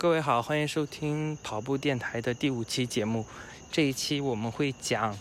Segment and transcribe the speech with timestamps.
[0.00, 3.26] 各位好，欢迎收听跑步电台的第五期节目。
[3.70, 5.14] 这一期我们会讲，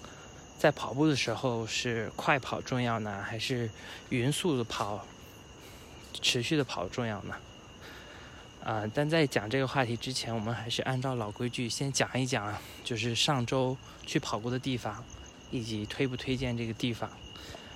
[0.58, 3.70] 在跑步的时候是快跑重要呢，还是
[4.07, 5.05] 匀速的跑、
[6.21, 7.36] 持续的跑重要呢？
[8.63, 13.75] 啊，但在讲这个话题之前，我们还是按照老规矩，先讲一讲，就是上周
[14.05, 15.04] 去跑过的地方，
[15.52, 17.09] 以及推不推荐这个地方。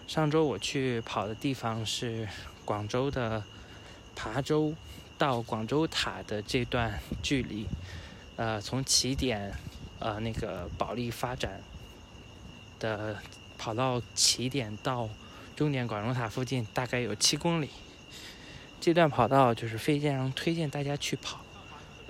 [0.07, 2.25] 上周我去跑的地方是
[2.63, 3.43] 广州的
[4.15, 4.73] 琶洲
[5.23, 7.65] 到广州塔的这段距离，
[8.35, 9.53] 呃，从起点，
[9.97, 11.61] 呃，那个保利发展
[12.77, 13.17] 的
[13.57, 15.07] 跑到起点到
[15.55, 17.69] 终点广州塔附近，大概有七公里。
[18.81, 21.39] 这段跑道就是非常推荐大家去跑，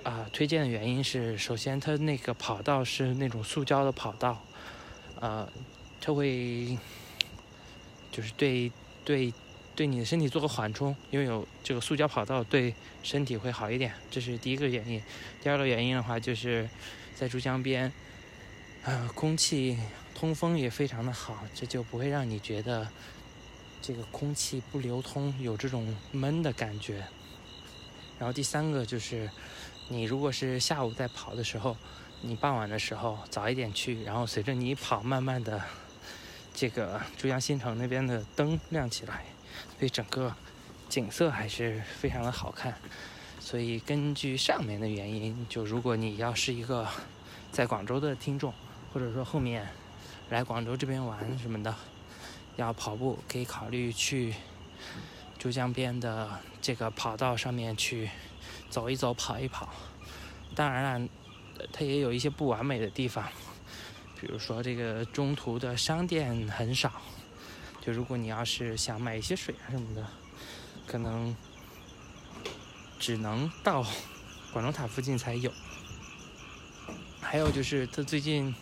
[0.02, 4.42] 啊，推荐的原因是，首先它那个跑道是那种塑胶的跑道，
[5.20, 5.48] 呃，
[6.00, 6.76] 它会
[8.10, 8.72] 就是对
[9.04, 9.32] 对
[9.74, 15.02] 对你的身体做个缓冲，因为有这个塑胶跑道对身体会好一点，这是第一个原因。
[15.42, 16.68] 第二个原因的话，就是
[17.14, 17.92] 在珠江边，
[18.84, 19.78] 啊，空气
[20.14, 22.88] 通风也非常的好，这就不会让你觉得。
[23.86, 27.04] 这个空气不流通，有这种闷的感觉。
[28.18, 29.28] 然后第三个就是，
[29.88, 31.76] 你如果是下午在跑的时候，
[32.22, 35.62] 你傍晚的时候早一点去，然后随着你跑，慢慢的，
[36.54, 39.22] 这个珠江新城那边的灯亮起来，
[39.78, 40.34] 所以整个
[40.88, 42.74] 景色还是非常的好看。
[43.40, 46.88] 所以根据上面的原因，就如果你要是一个
[47.52, 48.52] 在广州的听众，
[48.92, 49.68] 或者说后面
[50.30, 51.74] 来广州这边玩什么的。
[52.56, 54.32] 要跑步，可以考虑去
[55.36, 58.08] 珠江边的这个跑道上面去
[58.70, 59.68] 走一走、跑一跑。
[60.54, 61.08] 当然了，
[61.72, 63.24] 它也有一些不完美的地方，
[64.20, 66.92] 比如说这个中途的商店很少，
[67.84, 70.06] 就如果你要是想买一些水啊什么的，
[70.86, 71.36] 可能
[72.98, 73.84] 只能到
[74.52, 75.52] 广州塔附近才有。
[77.20, 78.54] 还有就是它最近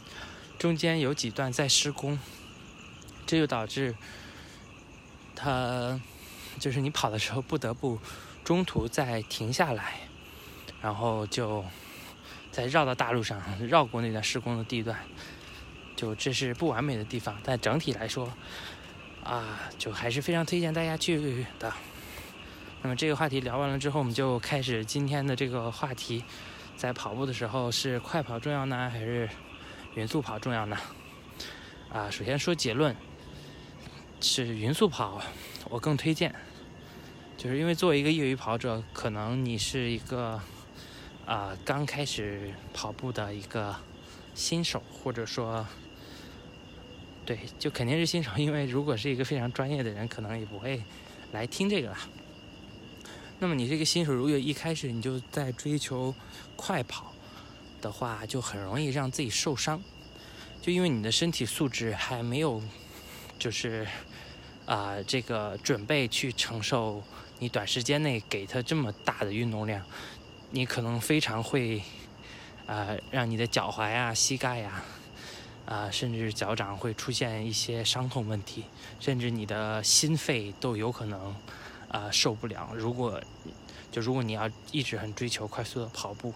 [0.58, 2.18] 中间有几段在施工。
[3.24, 3.94] 这就导致，
[5.34, 5.98] 他
[6.58, 7.98] 就是你跑的时候不得不
[8.44, 10.00] 中途再停下来，
[10.82, 11.64] 然后就
[12.50, 14.98] 再绕到大路上，绕过那段施工的地段，
[15.96, 17.40] 就这是不完美的地方。
[17.42, 18.30] 但整体来说，
[19.24, 21.72] 啊，就还是非常推荐大家去的。
[22.82, 26.24] 那么这个话题聊完了之后，我们就开始今天的这个话题：
[26.76, 29.28] 在跑步的时候是快跑重要呢，还是
[29.94, 30.76] 匀速跑重要呢？
[31.92, 32.94] 啊，首先说结论。
[34.24, 35.20] 是匀速跑，
[35.68, 36.32] 我更推荐，
[37.36, 40.40] 就是因为作为一个业余跑者，可能你是一个
[41.26, 43.74] 啊刚开始跑步的一个
[44.32, 45.66] 新手，或者说，
[47.24, 50.82] 对，就肯定是新手，因为如果是一个非常专业的人，可能也不会
[51.32, 51.98] 来听这个了。
[53.38, 56.14] 那么你这个新手，如果一开始你就在追求
[56.56, 57.12] 快跑
[57.80, 59.82] 的话，就很容易让自己受伤，
[60.60, 62.62] 就因为你的身体素质还没有，
[63.38, 63.86] 就是。
[64.64, 67.02] 啊，这个准备去承受
[67.40, 69.84] 你短时间内给他这么大的运动量，
[70.52, 71.82] 你可能非常会，
[72.64, 74.80] 啊，让你的脚踝呀、膝盖呀，
[75.66, 78.64] 啊甚至脚掌会出现一些伤痛问题，
[79.00, 81.34] 甚至你的心肺都有可能
[81.88, 82.70] 啊受不了。
[82.74, 83.20] 如果
[83.90, 86.32] 就如果你要一直很追求快速的跑步，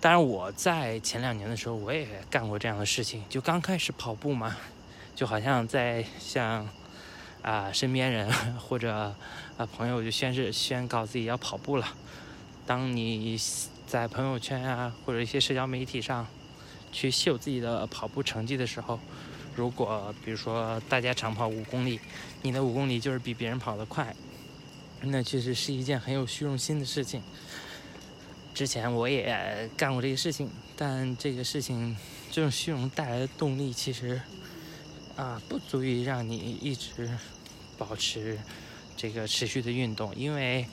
[0.00, 4.56] 当然我在前两年的时候我也干过这样的事情，就刚开始跑步嘛，
[5.14, 6.68] 就好像在像。
[7.42, 8.28] 啊，身边人
[8.58, 9.14] 或者
[9.56, 11.86] 啊朋友就宣誓宣告自己要跑步了。
[12.66, 13.38] 当你
[13.86, 16.26] 在朋友圈啊或者一些社交媒体上
[16.92, 18.98] 去秀自己的跑步成绩的时候，
[19.54, 22.00] 如果比如说大家长跑五公里，
[22.42, 24.14] 你的五公里就是比别人跑得快，
[25.02, 27.22] 那确实是一件很有虚荣心的事情。
[28.54, 31.96] 之前我也干过这个事情，但这个事情
[32.30, 34.20] 这种虚荣带来的动力其实
[35.16, 37.10] 啊不足以让你一直。
[37.78, 38.38] 保持
[38.96, 40.66] 这个持续的运动，因为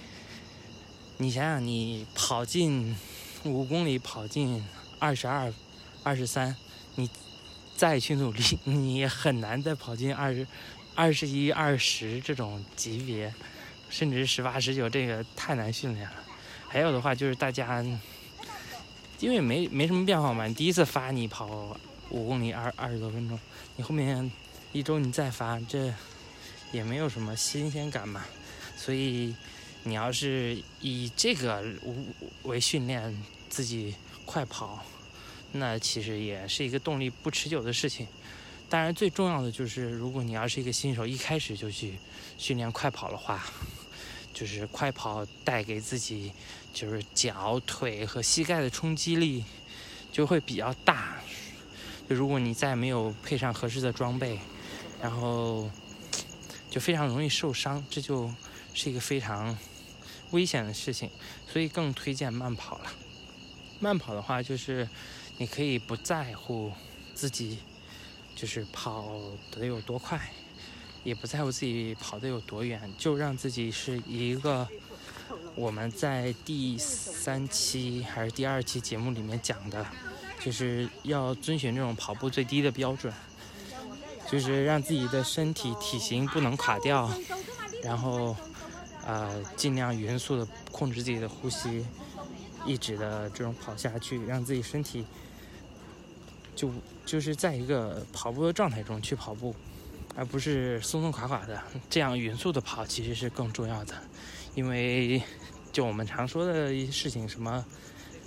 [1.17, 2.95] 你想想，你跑进
[3.43, 4.63] 五公里，跑进
[4.99, 5.53] 二十二、
[6.03, 6.55] 二十三，
[6.95, 7.09] 你
[7.75, 10.45] 再去努力， 你也很难再跑进二十
[10.93, 13.33] 二十一、二十这种级别，
[13.89, 16.15] 甚至十八、十九，这个太难训练了。
[16.67, 17.83] 还有的话就是大家，
[19.19, 21.75] 因为没没什么变化嘛，你第一次发你跑
[22.09, 23.39] 五公里二二十多分钟，
[23.75, 24.31] 你后面
[24.71, 25.93] 一周你再发这。
[26.71, 28.25] 也没有什么新鲜感嘛，
[28.75, 29.35] 所以
[29.83, 31.63] 你要是以这个
[32.41, 33.15] 为训练
[33.47, 33.93] 自己
[34.25, 34.83] 快跑，
[35.53, 38.07] 那其实也是一个动力不持久的事情。
[38.69, 41.93] 当然，最重要的就是，如果你要是一个新手，一开始就去
[42.37, 43.43] 训练快跑的话，
[44.33, 46.31] 就是快跑带给自己
[46.73, 49.45] 就是脚、腿和膝盖的冲击力
[50.11, 51.21] 就会比较大。
[52.09, 54.39] 就如果你再没有配上合适的装备，
[54.99, 55.69] 然后
[56.69, 58.33] 就非常容易受伤，这就
[58.73, 59.55] 是一个非常
[60.31, 61.11] 危险的事情。
[61.47, 62.91] 所以更推荐慢跑了。
[63.79, 64.89] 慢跑的话，就是
[65.37, 66.71] 你可以不在乎
[67.13, 67.59] 自己
[68.35, 69.19] 就是跑
[69.51, 70.19] 得有多快，
[71.03, 74.67] 也不在乎自己跑得有多远，就让自己是一个。
[75.55, 79.85] 我们在第三期还是第二期节目里面讲的，
[80.43, 83.13] 就是要遵循这种跑步最低的标准，
[84.29, 87.11] 就是让自己的身体体型不能垮掉，
[87.83, 88.35] 然后，
[89.05, 91.85] 呃，尽量匀速的控制自己的呼吸，
[92.65, 95.05] 一直的这种跑下去，让自己身体
[96.55, 96.71] 就
[97.05, 99.55] 就是在一个跑步的状态中去跑步，
[100.15, 103.95] 而不是松松垮垮的，这样匀速的跑其实是更重要的，
[104.55, 105.21] 因为。
[105.73, 107.65] 就我们常说的一些事情，什么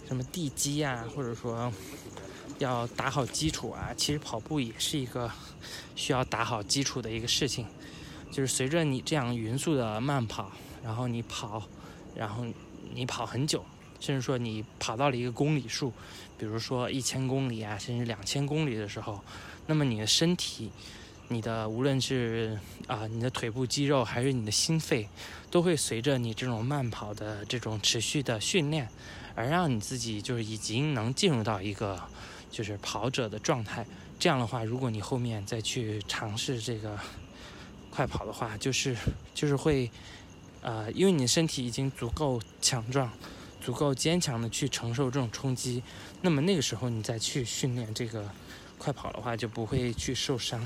[0.08, 1.72] 什么地基啊，或者说
[2.58, 5.30] 要打好基础啊，其实跑步也是一个
[5.94, 7.64] 需要打好基础的一个事情。
[8.32, 10.50] 就是随着你这样匀速的慢跑，
[10.82, 11.62] 然后你跑，
[12.16, 12.44] 然后
[12.92, 13.64] 你跑很久，
[14.06, 15.92] 甚至说你跑到了一个公里数，
[16.38, 19.20] 比如说一千公里啊，甚至两千公里的时候，
[19.66, 20.70] 那么你的身体。
[21.28, 22.56] 你的无论是
[22.86, 25.08] 啊，你的腿部肌肉还是你的心肺，
[25.50, 28.88] 都会随着你这种慢跑的这种持续的训练，
[29.34, 32.00] 而让你自己就是已经能进入到一个
[32.48, 33.84] 就是跑者的状态。
[34.20, 36.96] 这样的话，如果你后面再去尝试这个
[37.90, 38.96] 快跑的话，就是
[39.34, 39.90] 就是会
[40.60, 43.10] 呃，因为你身体已经足够强壮、
[43.66, 45.82] 足够坚强的去承受这种冲击，
[46.22, 48.30] 那么那个时候你再去训练这个
[48.78, 50.64] 快跑的话，就不会去受伤。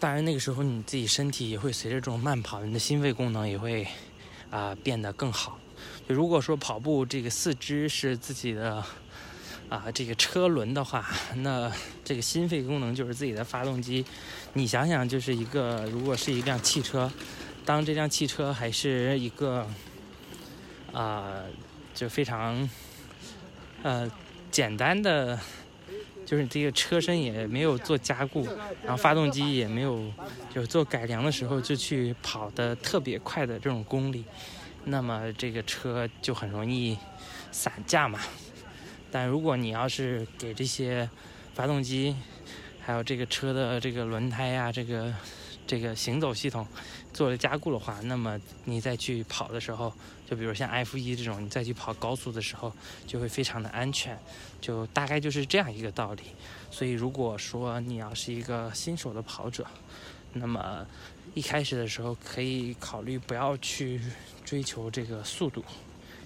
[0.00, 3.86] 当然，那个时候你自己身体也会随着这种慢跑，你的心肺功能也会
[4.48, 5.58] 啊变得更好。
[6.08, 8.82] 就如果说跑步这个四肢是自己的
[9.68, 11.06] 啊这个车轮的话，
[11.36, 11.70] 那
[12.02, 14.02] 这个心肺功能就是自己的发动机。
[14.54, 17.12] 你想想，就是一个如果是一辆汽车，
[17.66, 19.68] 当这辆汽车还是一个
[20.94, 21.42] 啊
[21.92, 22.66] 就非常
[23.82, 24.10] 呃
[24.50, 25.38] 简单的。
[26.26, 28.48] 就是这个车身也没有做加固，
[28.82, 30.10] 然后发动机也没有，
[30.54, 34.24] 就做改良的时候就去跑的特别快的这种公里，
[34.84, 36.96] 那么这个车就很容易
[37.52, 38.18] 散架嘛。
[39.12, 41.06] 但如果你要是给这些
[41.52, 42.16] 发动机，
[42.80, 45.12] 还有这个车的这个轮胎呀，这个
[45.66, 46.66] 这个行走系统
[47.12, 49.92] 做了加固的话，那么你再去跑的时候。
[50.26, 52.72] 就比如像 F 一这种，你再去跑高速的时候，
[53.06, 54.18] 就会非常的安全，
[54.58, 56.22] 就大概就是这样一个道理。
[56.70, 59.66] 所以如果说你要是一个新手的跑者，
[60.32, 60.86] 那么
[61.34, 64.00] 一开始的时候可以考虑不要去
[64.46, 65.62] 追求这个速度，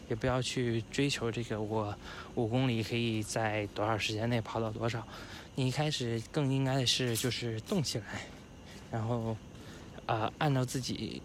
[0.08, 1.92] 也不要去追求这个我
[2.36, 5.04] 五公里可以在多少时间内跑到多少。
[5.56, 8.22] 你一开始更应该的是就是动起来，
[8.90, 9.36] 然后
[10.06, 11.22] 啊按照自己。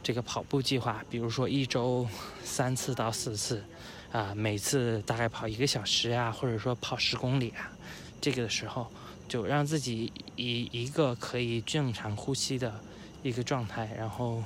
[0.00, 2.08] 这个跑步计划，比如说一周
[2.42, 3.62] 三次到四次，
[4.12, 7.70] 啊，每次大概跑一个小时啊，或者说跑十公里啊，
[8.20, 8.86] 这个的时候
[9.28, 12.80] 就让自己以一个可以正常呼吸的
[13.22, 14.42] 一个状态，然后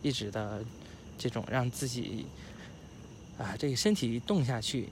[0.00, 0.64] 一直的
[1.18, 2.24] 这种让自己
[3.36, 4.88] 啊这个身体动下去，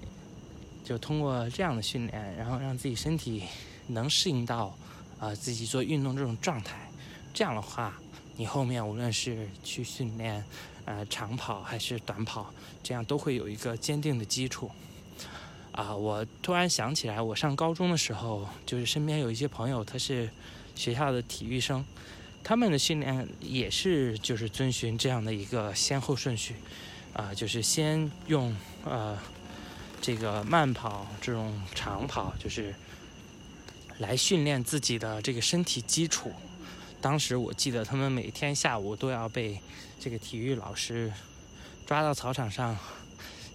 [0.85, 3.45] 就通过这样的训练，然后让自己身体
[3.87, 4.77] 能适应到
[5.19, 6.91] 啊自己做运动这种状态，
[7.33, 7.99] 这样的话。
[8.37, 10.43] 你后面无论是去训练，
[10.87, 14.71] 呃，长跑还是短跑，这样都会有一个坚定的基础。
[15.71, 20.31] 啊，我突然想起来，我上高中的时候，就是身边有一些朋友，他是
[20.75, 21.85] 学校的体育生，
[22.43, 26.57] 他们的训练也是就是遵循这样的一个先后顺序，
[27.13, 29.17] 啊，就是先用呃
[30.01, 32.75] 这个慢跑这种长跑，就是
[33.99, 36.33] 来训练自己的这个身体基础。
[37.03, 39.61] 当时我记得他们每天下午都要被
[39.99, 41.13] 这个体育老师
[41.85, 42.79] 抓到操场上，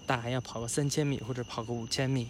[0.05, 2.27] 大概要跑个三千米或者跑个五千米，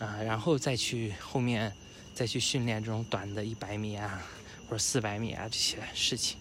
[0.00, 1.72] 啊，然后再去后面
[2.12, 4.20] 再去训练这种短的一百米啊
[4.68, 6.36] 或者四百米啊这些事情。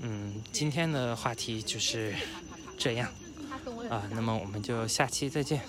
[0.00, 2.14] 嗯，今天的话题就是
[2.76, 3.10] 这样
[3.88, 5.62] 啊，那么我们就下期再见。